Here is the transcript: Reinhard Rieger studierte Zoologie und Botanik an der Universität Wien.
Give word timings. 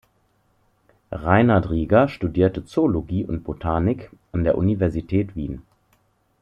Reinhard 1.11 1.69
Rieger 1.69 2.07
studierte 2.07 2.65
Zoologie 2.65 3.23
und 3.23 3.43
Botanik 3.43 4.09
an 4.31 4.43
der 4.43 4.57
Universität 4.57 5.35
Wien. 5.35 5.61